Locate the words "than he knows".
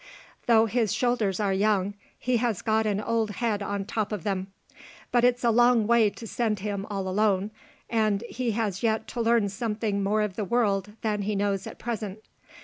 11.03-11.67